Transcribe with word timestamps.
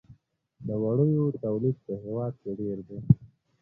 د 0.67 0.69
وړیو 0.83 1.25
تولید 1.43 1.77
په 1.85 1.93
هیواد 2.01 2.33
کې 2.41 2.51
ډیر 2.59 2.77
دی 2.87 2.99